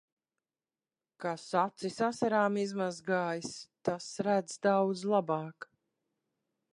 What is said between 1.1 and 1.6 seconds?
Kas